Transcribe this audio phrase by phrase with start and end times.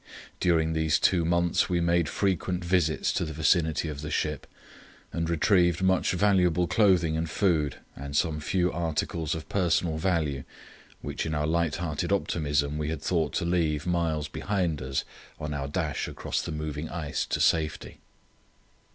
[0.39, 4.47] During these two months we made frequent visits to the vicinity of the ship
[5.13, 10.43] and retrieved much valuable clothing and food and some few articles of personal value
[11.01, 15.03] which in our light hearted optimism we had thought to leave miles behind us
[15.39, 17.99] on our dash across the moving ice to safety.